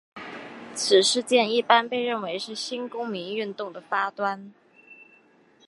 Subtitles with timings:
[0.73, 4.51] 此事件一般被认为是新公民运动的发端。